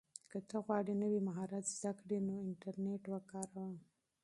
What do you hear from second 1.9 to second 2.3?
کړې